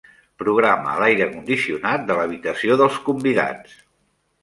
[0.43, 3.81] Programa l'aire condicionat de l'habitació dels convidats.